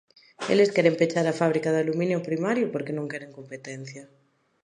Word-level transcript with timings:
Eles 0.53 0.73
queren 0.75 0.97
pechar 0.99 1.25
a 1.27 1.37
fábrica 1.41 1.69
de 1.71 1.79
aluminio 1.83 2.25
primario 2.27 2.65
porque 2.73 2.95
non 2.97 3.09
queren 3.11 3.35
competencia. 3.37 4.03